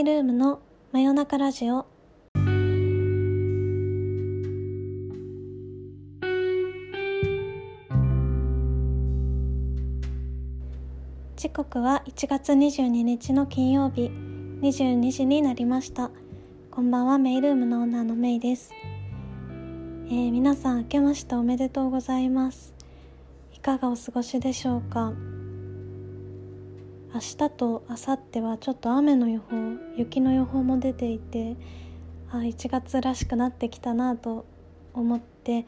[0.00, 0.60] イルームの
[0.92, 1.86] 真夜中ラジオ。
[11.34, 14.10] 時刻は1月22日の金曜日。
[14.60, 16.10] 22時になりました。
[16.70, 18.72] こんばんはメイルームのオーナーのメイです、
[20.08, 22.74] えー、皆さん明けましておめでとうございます。
[23.54, 25.14] いかがお過ごしでしょうか？
[27.16, 29.56] 明日と明後日はちょっと雨の予報
[29.96, 31.56] 雪の予報も出ていて
[32.30, 34.44] あ1月らしくなってきたなと
[34.92, 35.64] 思って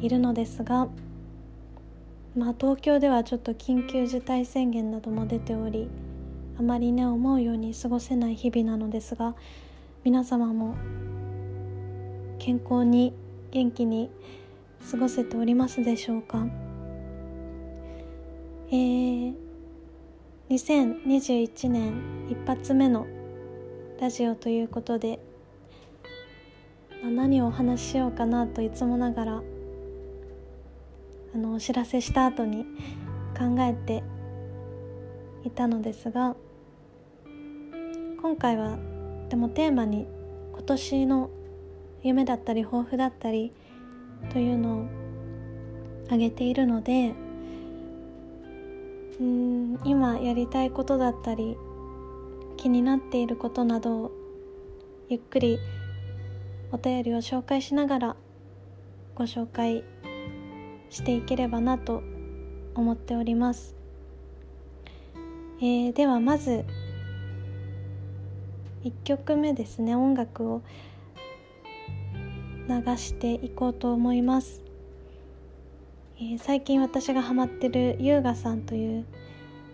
[0.00, 0.88] いるのですが
[2.34, 5.88] まあ東京ではちょっと緊急事態宣言なども出ており
[6.58, 9.36] あまりね思うように過ごせない日々なのですが
[10.02, 10.74] 皆様も
[12.40, 13.14] 健康に
[13.52, 14.10] 元気に
[14.90, 16.48] 過ごせておりますでしょうか？
[18.72, 19.49] えー
[20.50, 21.94] 2021年
[22.28, 23.06] 一発目の
[24.00, 25.20] ラジオということで、
[27.02, 29.42] まあ、何をお話ししようかなといつもながら
[31.36, 32.64] あのお知らせした後に
[33.38, 34.02] 考えて
[35.44, 36.34] いたのですが
[38.20, 38.76] 今回は
[39.28, 40.08] でもテーマに
[40.52, 41.30] 今年の
[42.02, 43.52] 夢だったり抱負だったり
[44.32, 44.86] というのを
[46.06, 47.14] 挙げているので
[49.20, 51.56] うん今やりたいことだったり
[52.56, 54.12] 気になっていることなどを
[55.08, 55.58] ゆっくり
[56.72, 58.16] お便りを紹介しながら
[59.14, 59.84] ご紹介
[60.88, 62.02] していければなと
[62.74, 63.76] 思っております、
[65.60, 66.64] えー、ではまず
[68.84, 69.94] 1曲目ですね。
[69.94, 70.62] 音楽を
[72.66, 74.62] 流していこうと思います。
[76.22, 79.06] えー、最近私がハマってる優雅さんという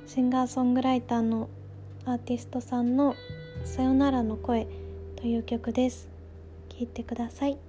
[0.07, 1.49] シンガーソングライターの
[2.05, 3.17] アーティストさんの
[3.67, 4.69] 「さよならの声」
[5.17, 6.09] という曲です。
[6.69, 7.66] 聴いてください。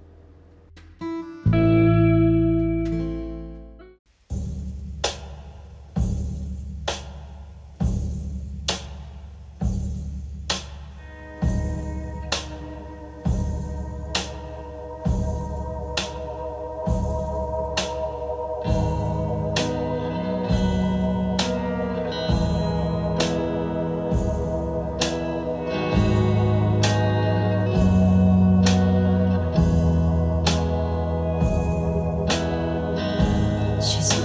[33.88, 34.17] She's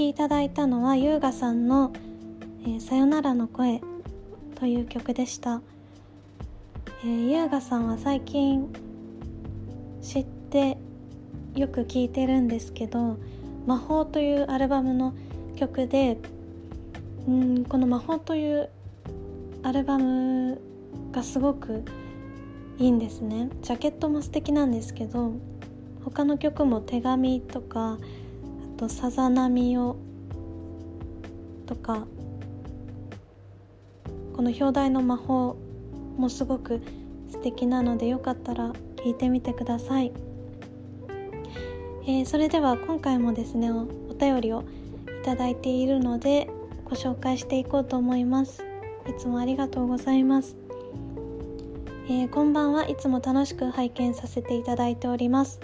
[0.00, 1.92] きいただいたのは優雅さんの
[2.64, 3.82] 「えー、さよならの声」
[4.56, 5.60] という曲でした、
[7.04, 8.72] えー、優雅さんは最近
[10.00, 10.78] 知って
[11.54, 13.18] よく聴いてるんですけど
[13.68, 15.12] 「魔法」というアルバムの
[15.54, 16.16] 曲で
[17.28, 18.70] うんこの「魔法」という
[19.62, 20.62] アルバム
[21.12, 21.84] がすごく
[22.78, 23.50] いいんですね。
[23.60, 25.32] ジャケットも素敵なんですけど
[26.02, 27.98] 他の曲も「手紙」とか
[28.80, 29.96] と「さざ波を」
[31.66, 32.06] とか
[34.34, 35.56] この表題の魔法
[36.16, 36.80] もすごく
[37.28, 40.12] 素敵なのでよかったら聞いてみてください、
[42.06, 43.84] えー、それでは今回もですねお
[44.18, 44.64] 便りを
[45.20, 46.48] いただいているので
[46.84, 48.64] ご紹介していこうと思います。
[49.08, 50.56] いつもありがとうございます。
[52.08, 52.88] えー、こんばんは。
[52.88, 55.60] いつも楽しく拝見させていただいております。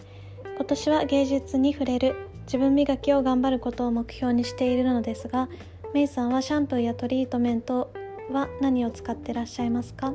[0.56, 5.48] 今年は芸術に触れる自分磨きを頑張ることを目標にしているのですが
[5.92, 7.92] メイさんはシャンプーやトリートメント
[8.30, 10.14] は何を使ってらっしゃいますか？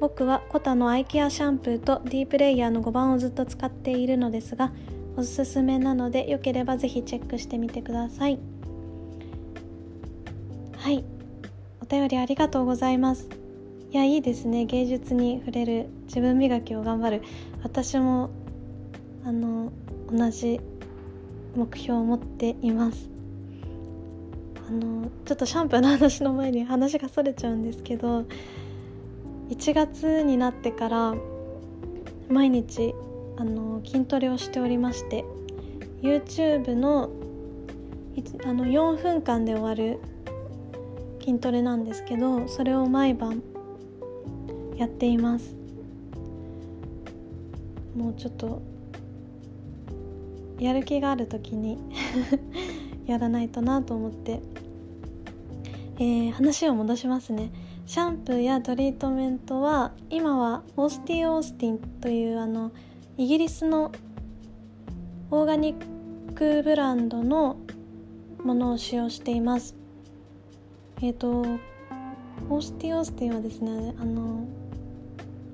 [0.00, 4.72] 僕はコタのアイケアシャンプーとディープレイヤーの5番をずっと使っているのですが
[5.16, 8.38] おすすめなのでよければぜひチェックしてみてください。
[10.76, 11.04] はい。
[11.80, 13.28] お便りありがとうございます。
[13.90, 14.64] いやいいですね。
[14.64, 17.22] 芸術に触れる自分磨きを頑張る。
[17.62, 18.30] 私も
[19.24, 19.70] あの
[20.10, 20.60] 同じ
[21.54, 23.10] 目標を持っています。
[24.68, 28.24] あのちょっとシャンプーの話の前に話がそれちゃうんですけど
[29.50, 31.14] 1月になってから
[32.30, 32.94] 毎日
[33.36, 35.24] あの筋トレをしておりまして
[36.00, 37.10] YouTube の
[38.44, 39.98] あの4分間で終わる
[41.20, 43.42] 筋トレなんですけどそれを毎晩
[44.76, 45.54] やっています。
[47.96, 48.62] もうちょっと
[50.62, 51.78] やる気がある時に
[53.06, 54.40] やらないとなと思って、
[55.98, 57.50] えー、話を戻しますね。
[57.84, 62.70] シャンプーやトリートメントは今はオースティー・オースティンというあの
[63.16, 63.90] イギリスの
[65.32, 67.56] オーガニックブランドの
[68.44, 69.74] ものを使用しています。
[71.00, 71.40] えっ、ー、と
[72.48, 74.46] オースティー・オースティンはですねあの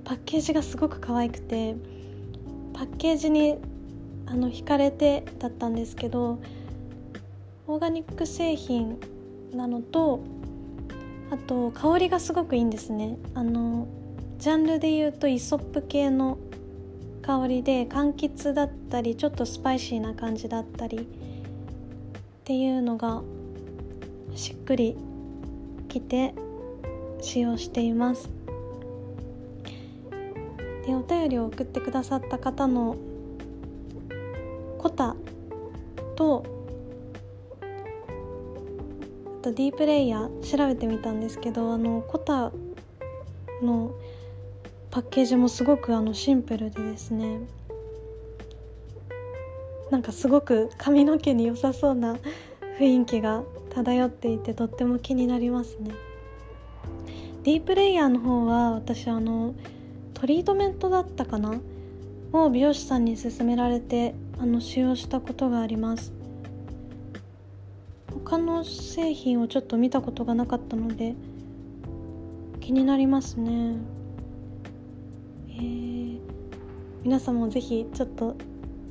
[0.04, 1.76] パッケージがすごく可愛くて
[2.74, 3.56] パッケージに
[4.30, 6.38] あの惹かれてだったんですけど
[7.66, 8.98] オーガニック製品
[9.52, 10.20] なのと
[11.30, 13.18] あと香りがすごくいいんですね。
[13.34, 13.86] あの
[14.38, 16.38] ジャンルで言うとイソップ系の
[17.22, 21.04] 香りで柑橘だったりちょっとスパイシーな感じだったりっ
[22.44, 23.22] ていうのが
[24.34, 24.96] しっくり
[25.88, 26.34] きて
[27.20, 28.30] 使用しています。
[30.86, 32.96] でお便りを送ってくださった方の
[36.18, 36.44] と
[39.40, 42.50] あと D プレイヤー調べてみたんですけどあのコタ
[43.62, 43.94] の
[44.90, 47.38] パッケージもすごくあのシンプルでですね
[49.92, 52.18] なんかすごく髪の毛に良さそうな
[52.80, 55.92] 雰囲気が漂っていてとっても気になりますね。
[57.44, 59.54] D プレイヤーの方は私あの
[60.14, 61.60] トリートメントだったかな？
[62.32, 66.12] を美容師さんに勧められてあの使用したことがあります。
[68.12, 71.14] 他の製品をちょっと見たことがなかったので
[72.60, 73.76] 気になりますね。
[75.48, 76.20] えー、
[77.04, 78.36] 皆さんもぜひちょっと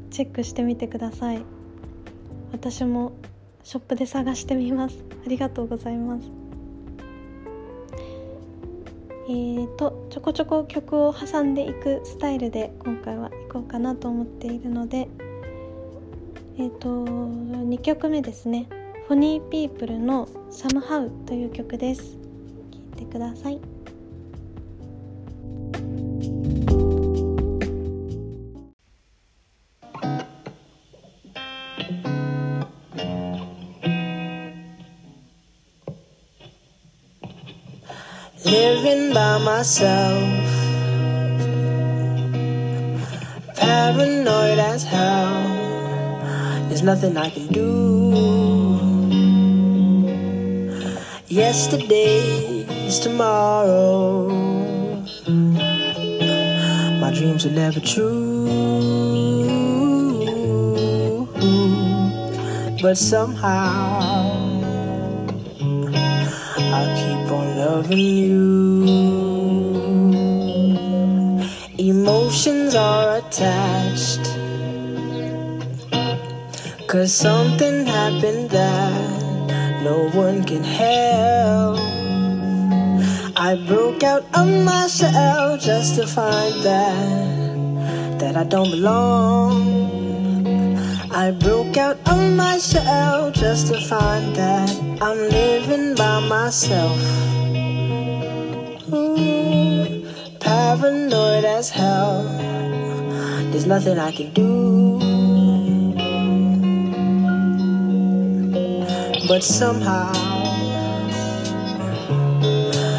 [0.10, 1.42] チェックしてみてください。
[2.52, 3.14] 私も
[3.64, 5.04] ショップで探してみます。
[5.26, 6.32] ありがとうございます。
[9.30, 15.10] えーと、ちょこちょこ曲を挟んでいくスタイルで今回は行こうかなと思っているので
[16.58, 18.68] えっ、ー、と2曲目ですね
[19.08, 22.18] 「フォニーピープルの「サムハウ」という曲です
[22.72, 23.60] 聴いてください
[38.46, 40.48] living by myself.
[43.56, 45.37] Paranoid as hell.
[46.78, 47.72] There's nothing I can do.
[51.28, 54.30] Yesterday is tomorrow.
[57.02, 58.46] My dreams are never true.
[62.80, 64.00] But somehow
[66.76, 68.86] I'll keep on loving you.
[71.80, 73.77] Emotions are attached,
[76.88, 81.78] Cause something happened that no one can help.
[83.36, 89.68] I broke out of my shell just to find that that I don't belong.
[91.12, 96.98] I broke out of my shell just to find that I'm living by myself.
[98.94, 100.08] Ooh,
[100.40, 102.24] paranoid as hell.
[103.52, 105.37] There's nothing I can do.
[109.28, 110.14] But somehow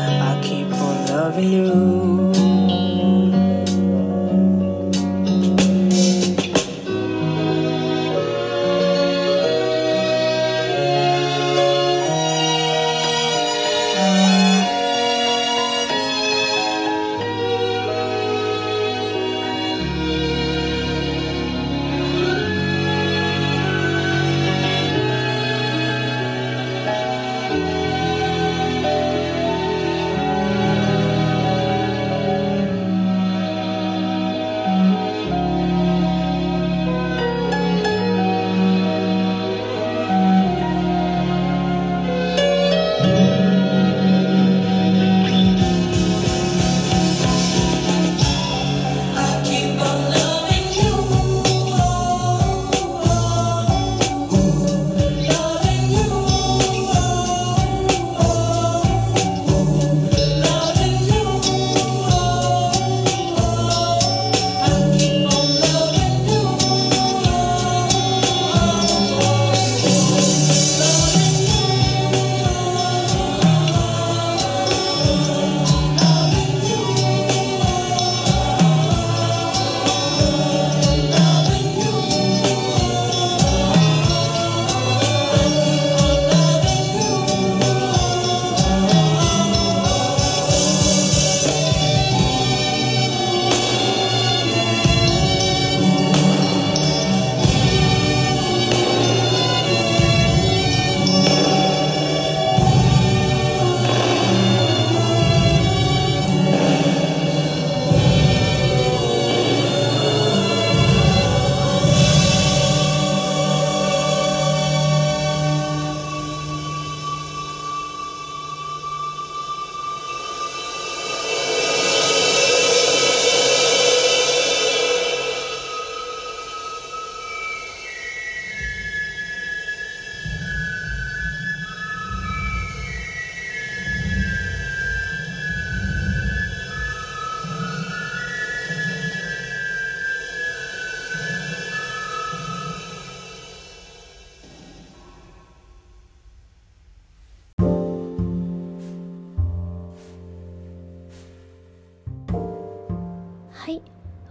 [0.04, 2.07] I keep on loving you.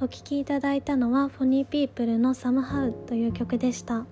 [0.08, 4.06] お聴きいただいたのはフォニーピープルの「サムハウという曲でした、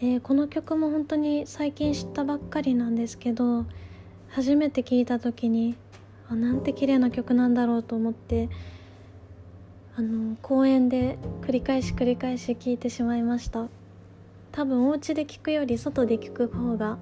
[0.00, 3.64] えーこの曲も本当に最近知ったばっかりなんですけど
[4.28, 5.76] 初めて聴いた時に
[6.28, 8.48] あなんて綺麗な曲なんだろうと思って
[9.94, 13.68] あの公園で繰り返し繰り返し聴いてしまいました。
[14.50, 16.98] 多分お家で聴くより外で聴く方が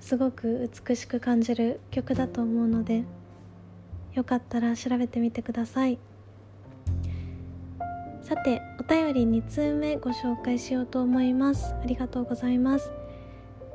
[0.00, 3.04] すごく美しく感じる曲だと思うので
[4.14, 5.98] よかったら調べてみてください。
[8.22, 11.74] さてお便り2通目ご紹介しようと思います。
[11.74, 12.92] ありがとうございます。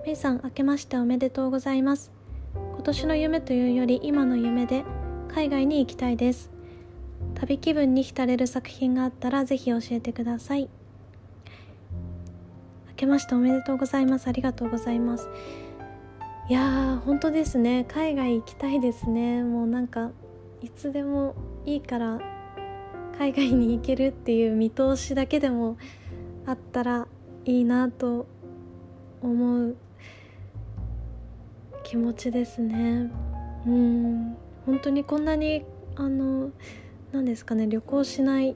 [0.06, 2.12] めいさん明けましておめでとうございます。
[2.54, 4.86] 今年の夢というより今の夢で
[5.28, 6.52] 海外に行きたいです。
[7.34, 10.70] 旅気分に浸れる作品があったらぜひ教えてください。
[12.90, 14.28] 明けましておめでとうございます。
[14.28, 15.28] ありがとうございます。
[16.48, 17.86] いやー本当ですね。
[17.90, 19.44] 海外行きたいですね。
[19.44, 20.12] もうなんか
[20.66, 22.20] いつでもいいから
[23.20, 25.78] 海外に行けるっていう見通しだけでも
[26.48, 27.08] あったら
[27.46, 28.26] いいなと
[29.22, 29.76] 思う
[31.84, 33.12] 気持ちですね。
[33.68, 34.36] うん。
[34.66, 35.64] 本当にこんなに
[35.98, 36.50] あの
[37.12, 38.56] 何ですかね旅行しないっ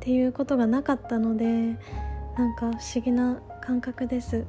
[0.00, 4.44] ていうことがなかったのでなんか不思議な感覚です。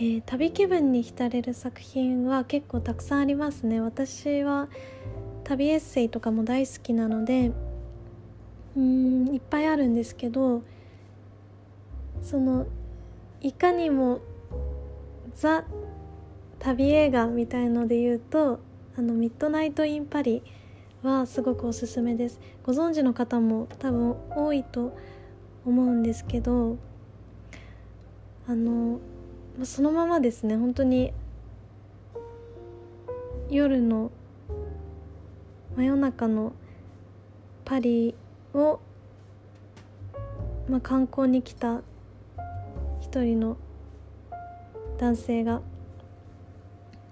[0.00, 3.82] えー旅気分に浸れる作品は結構たくさんありますね。
[3.82, 4.66] 私は
[5.44, 7.52] 旅エッセイとかも大好きなので
[8.74, 10.62] うんいっぱいあるんですけど
[12.22, 12.66] その
[13.42, 14.20] いかにも
[15.34, 15.64] ザ
[16.60, 18.60] 旅映画みたいので言うと
[18.96, 20.42] 「あのミッドナイト・イン・パリ」
[21.04, 22.40] はすごくおすすめです。
[22.64, 24.96] ご存知の方も多分多いと
[25.66, 26.78] 思うんですけど
[28.46, 28.98] あの
[29.64, 30.56] そのままですね。
[30.56, 31.12] 本当に
[33.50, 34.10] 夜の
[35.76, 36.52] 真夜中の
[37.64, 38.14] パリ
[38.54, 38.80] を、
[40.68, 41.82] まあ、観光に来た
[43.00, 43.56] 一人の
[44.98, 45.62] 男性が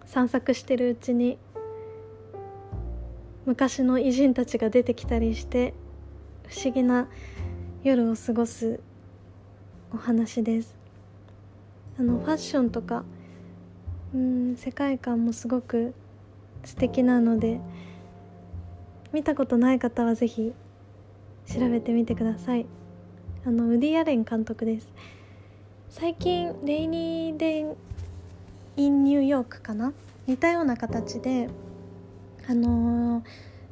[0.05, 1.39] 散策してるうちに
[3.47, 5.75] 昔の偉人たちが出てきたりして
[6.47, 7.09] 不思議な
[7.83, 8.81] 夜を過ごす
[9.93, 10.78] お話です。
[11.99, 13.05] あのファッションとか
[14.15, 15.95] うん世界観もすごく
[16.65, 17.61] 素敵なので
[19.13, 20.53] 見たことない方はぜひ
[21.47, 22.67] 調べてみてください。
[23.47, 24.93] あのウディ・アレン監督です。
[25.89, 27.77] 最近レイニー・デン・
[28.77, 29.93] イン・ニューヨークかな？
[30.27, 31.49] 似たような形で
[32.47, 33.25] あのー、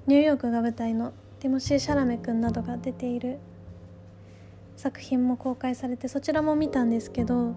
[0.06, 3.38] ニューヨークが舞台のティモシー・シャラメ君などが出ている
[4.76, 7.54] 作品も公開されてそちらも見たんですけど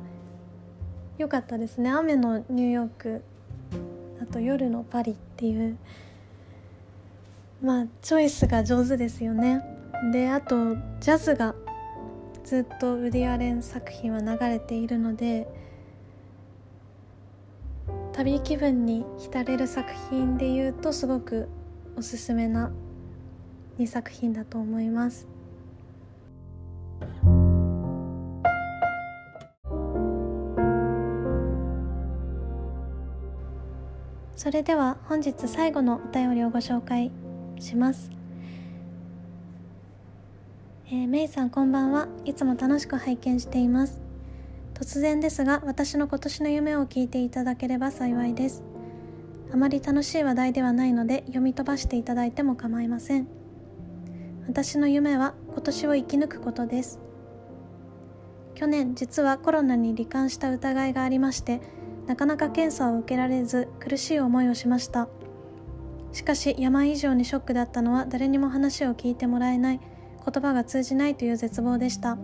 [1.19, 1.91] 良かったですね。
[1.91, 3.21] 雨のニューヨーク。
[4.21, 5.77] あと夜のパリっていう。
[7.61, 9.61] まあチョイスが上手ですよね。
[10.13, 11.55] であとジャズが
[12.45, 15.45] ずっとウディ・アレン作品は流れているので
[18.13, 21.49] 旅気分に浸れる作品でいうとすごく
[21.97, 22.71] おすすめな
[23.77, 25.27] 2作品だと思います。
[34.39, 37.11] それでは本日最後のお便りをご紹介
[37.59, 38.09] します。
[40.87, 42.07] えー、メイさんこんばんは。
[42.23, 43.99] いつも楽しく拝見しています。
[44.75, 48.63] 突然ですが私の今年の夢を聞いていただければ幸いです。
[49.51, 53.27] あまり楽しい話題ではないので読み飛ばしていただいても構いません。
[54.47, 57.01] 私の夢は今年を生き抜くことです。
[58.55, 61.59] 去年実はコロナに罹患した疑いがありまして
[62.09, 65.07] なかなか検査を受けられず苦しい思いをしました。
[66.11, 72.17] しかし病以上にショックだったのは誰にも話を聞いてもらえない言葉が通じないという絶望でした。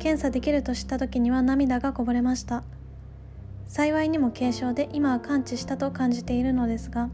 [0.00, 2.64] 検査できると知った時には涙がこぼれました。
[3.68, 7.10] 幸いにも軽症で今は完治したと感じているのですが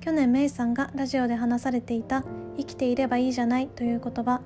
[0.00, 2.24] 去年メイさんがラジオで話されていた
[2.56, 4.40] 「生きていればいいじゃない」という言葉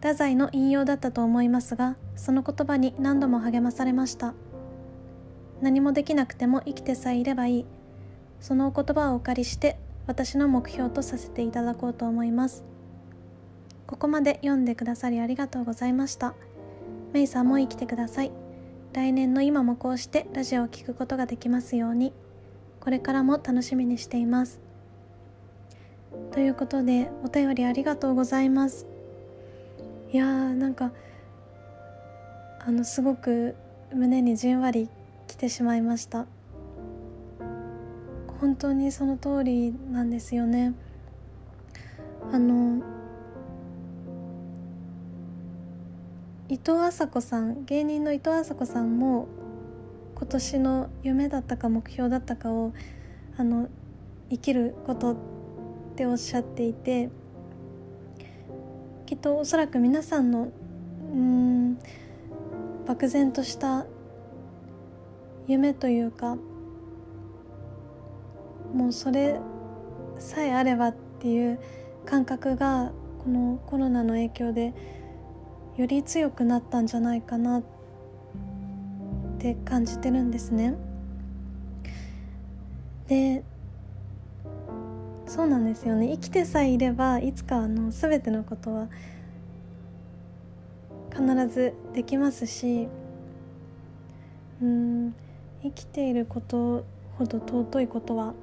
[0.00, 4.34] 太宰の引用だったと思いますがその言葉に何度も励まされました。
[5.60, 7.64] 何もできなくても生きてさえいればいい。
[8.40, 12.64] そのお言葉をお借りして私の目標とさせていただこうと思います。
[13.86, 16.34] ここまで読んでくださりありがとうございました。
[17.12, 18.32] メイさんも生きてください。
[18.92, 22.12] 来年の今もこうしてラジオを聴くことができますように。
[22.80, 24.60] これからも楽しみにしています。
[26.32, 28.86] ということでお便りありがとうございます。
[30.12, 30.92] いやーなんか
[32.60, 33.54] あのすごく
[33.92, 34.88] 胸にじんわり
[35.26, 36.26] 来てしまいました。
[38.40, 40.74] 本当にその通りなんですよね。
[42.32, 42.82] あの
[46.48, 49.26] 伊藤麻子さん芸人の伊藤麻子さんも
[50.14, 52.72] 今年の夢だったか目標だったかを
[53.36, 53.68] あの
[54.30, 55.16] 生きることっ
[55.96, 57.10] ておっしゃっていて
[59.06, 60.48] きっとおそらく皆さんの
[61.12, 61.78] うん
[62.86, 63.86] 漠然とした
[65.48, 66.36] 夢というか
[68.74, 69.40] もうそれ
[70.18, 71.58] さえあればっていう
[72.04, 74.72] 感覚がこのコロナの影響で
[75.76, 77.62] より強くなったんじゃないかなっ
[79.38, 80.74] て感じてるんですね。
[83.08, 83.44] で
[85.26, 88.88] そうなんですよね生きてさえいればいつかあの全てのことは
[91.10, 92.88] 必ずできますし
[94.62, 95.14] うん
[95.66, 96.84] 生きていること
[97.18, 98.34] ほど尊いことは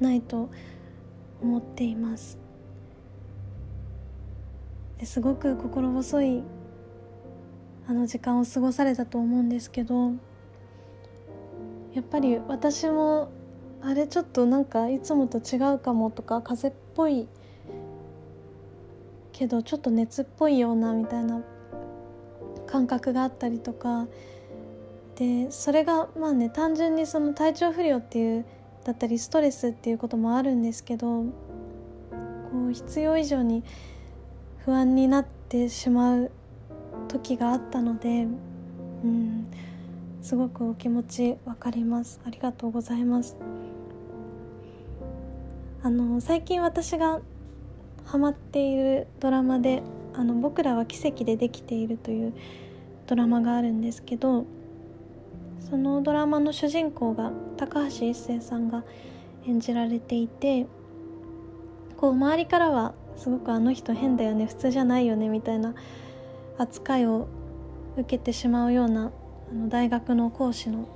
[0.00, 0.50] ないと
[1.40, 2.38] 思っています。
[4.98, 5.20] です。
[5.20, 6.42] ごく心細い
[7.88, 10.12] あの時間を過ごされたと思うんですけど
[11.94, 13.30] やっぱり私も
[13.82, 17.26] あれちょっとなんかいつもと違うかもとか風邪っぽい
[19.32, 21.42] けどちょっと熱っぽいようなみたいな
[22.66, 24.06] 感覚があったりとか
[25.22, 28.44] でそれがまあね単純にその体調不良っていう
[28.82, 31.28] だったりストレスっていうこともあるんですけどこ
[32.70, 33.62] う必要以上に
[34.64, 36.32] 不安になってしまう
[37.06, 38.26] 時があったので、
[39.04, 39.46] うん、
[40.20, 42.20] すごくお気持ち分かります。
[42.26, 43.36] ありがとうございます。
[45.84, 47.20] あの最近私が
[48.04, 52.32] ハマっているドラマで「あの僕らは奇跡でできている」という
[53.06, 54.46] ドラマがあるんですけど
[55.72, 58.84] そのドラマの主人公が高橋一生さんが
[59.46, 60.66] 演じられていて
[61.96, 65.74] こう周りからはすごくあの人変だよね普通じゃないよねみたいな
[66.58, 67.26] 扱いを
[67.96, 69.12] 受けてしまうような
[69.50, 70.86] あの大学の講師の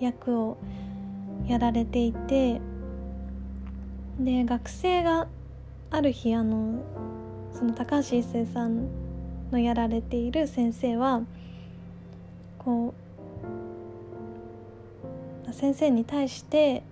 [0.00, 0.56] 役を
[1.46, 2.62] やられていて
[4.18, 5.28] で学生が
[5.90, 6.82] ある日あの
[7.52, 8.88] その高橋一生さん
[9.50, 11.20] のやられている先生は
[12.56, 13.07] こう
[15.52, 16.82] 先生に対して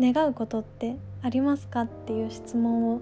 [0.00, 3.00] 願うことってありますかっていう質問を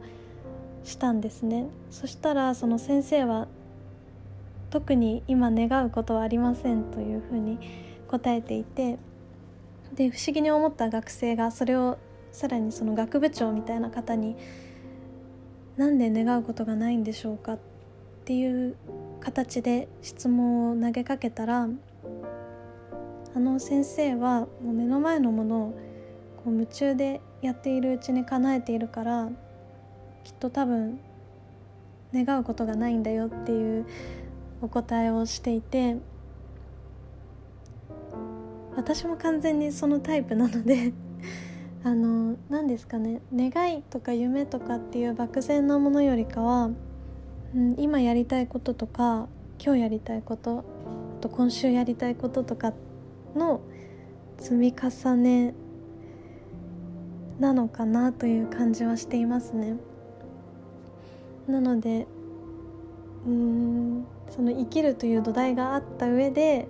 [0.84, 3.48] したんですねそしたらその先生は
[4.70, 7.58] 特に今願うことはありませんというふうに
[8.08, 8.98] 答えていて
[9.94, 11.98] で不思議に思った学生がそれを
[12.32, 14.36] さらにその学部長みたいな方に
[15.76, 17.58] 「なんで願うことがないんでしょうか?」っ
[18.24, 18.76] ていう
[19.20, 21.68] 形で質問を投げかけたら
[23.36, 25.70] あの先生はもう目の前のものを
[26.42, 29.28] こう夢中でやっているうちに叶えているから
[30.24, 30.98] きっと多分
[32.14, 33.86] 願うことがないんだよっていう
[34.62, 35.96] お答えをしていて
[38.74, 40.94] 私も完全にそのタイプなので
[41.84, 46.70] あの何ですかね願いとか夢とかっていう漠然なものよりかは、
[47.54, 49.28] うん、今やりたいこととか
[49.62, 50.64] 今日やりたいこと
[51.18, 52.72] あと今週やりたいこととかっ
[53.36, 53.60] の
[54.38, 55.54] 積み重ね
[57.38, 59.76] なのかなという感じはしていますね。
[61.46, 62.06] なので
[63.26, 66.68] うんその生きるという土台があった上で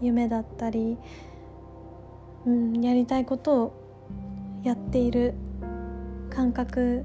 [0.00, 0.96] 夢だったり、
[2.46, 5.34] うん、やりたいことをやっている
[6.30, 7.04] 感覚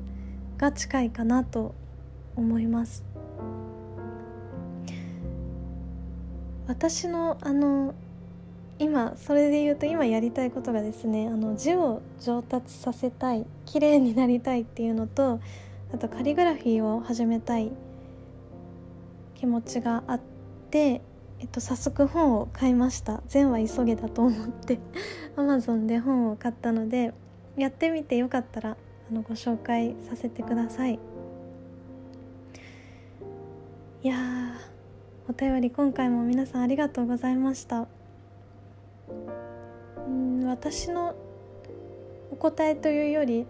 [0.58, 1.76] が近いかなと
[2.36, 3.04] 思います
[6.68, 7.94] 私のあの
[8.78, 15.40] 今それで言うと今やりたいことがですねあの字を上達させたい綺麗になりたいっていうのと
[15.94, 17.72] あとカリグラフィーを始めたい
[19.36, 20.20] 気持ちがあっ
[20.72, 21.02] て、
[21.40, 23.22] えっと、早速本を買いました。
[23.28, 24.80] 善は急げだと思って
[25.38, 27.14] Amazon で本を買ったので
[27.58, 31.00] やってみてよかったらあのご紹介させてください。
[34.04, 34.45] いや
[35.28, 37.88] お便り今回も皆さんありがとうございました。
[40.08, 41.16] ん私の
[42.32, 43.48] お答えというより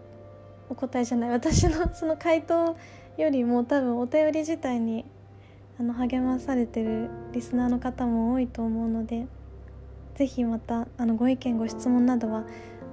[0.69, 2.77] お答えじゃない私の その回答
[3.17, 5.03] よりも多分お便り自体に
[5.77, 9.27] あの励まされてるリスナーの方も多いと思うので
[10.15, 12.45] 是非またあのご意見ご質問などは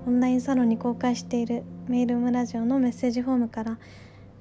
[0.09, 3.79] オンラインサロンに公開しているメールムラジオのメッセージフォームから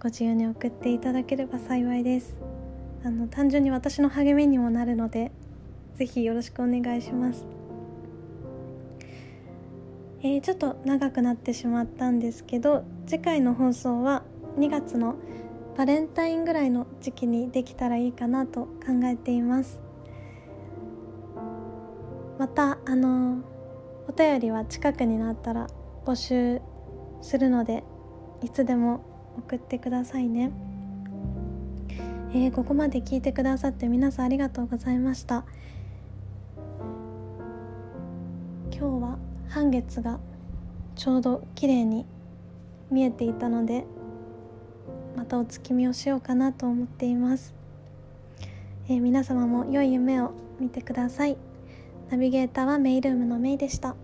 [0.02, 2.36] ご自由に送っていただければ幸いです。
[3.04, 5.32] あの単純に私の励みにもなるので
[5.96, 7.46] 是非よろしくお願いします。
[10.24, 14.24] えー、ちょっと長くなってしまったんですけど次回の放送は
[14.60, 15.16] 2月の
[15.76, 18.70] バレンタインぐらいの時期にできたらいいかなと考
[19.06, 19.80] えています。
[22.38, 23.44] またあの
[24.08, 25.68] お便りは近くになったら
[26.06, 26.62] 募集
[27.22, 27.84] するので
[28.44, 29.04] いつでも
[29.38, 30.52] 送ってくださいね。
[32.34, 35.44] えー、ここまで聞いてくださって皆さんありがとうございました。
[38.72, 39.18] 今日は
[39.50, 40.20] 半月が
[40.96, 42.06] ちょうど綺麗に
[42.90, 43.86] 見えていたので
[45.16, 47.54] またお月見をしようかなと思っています、
[48.88, 51.38] えー、皆様も良い夢を見てください。
[52.10, 53.96] ナビゲーターはメイルームのメイでした。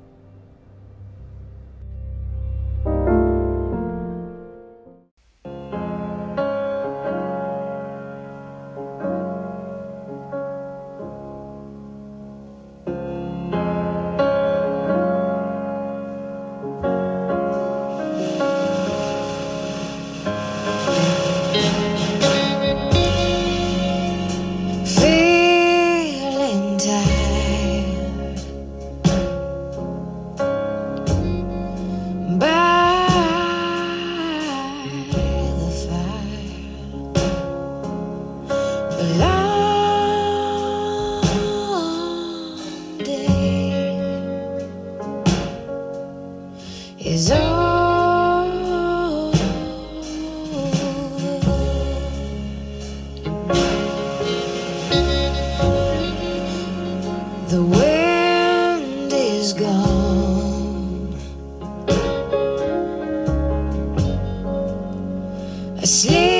[65.87, 66.36] Sleep.